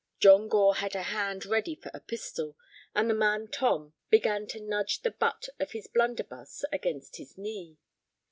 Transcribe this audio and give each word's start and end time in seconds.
John 0.19 0.47
Gore 0.47 0.77
had 0.77 0.95
a 0.95 1.03
hand 1.03 1.45
ready 1.45 1.75
for 1.75 1.91
a 1.93 1.99
pistol, 1.99 2.57
and 2.95 3.07
the 3.07 3.13
man 3.13 3.47
Tom 3.49 3.93
began 4.09 4.47
to 4.47 4.59
nudge 4.59 5.03
the 5.03 5.11
butt 5.11 5.47
of 5.59 5.73
his 5.73 5.85
blunderbuss 5.85 6.65
against 6.73 7.17
his 7.17 7.37
knee. 7.37 7.77